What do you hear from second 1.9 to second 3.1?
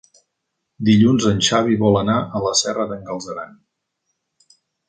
anar a la Serra d'en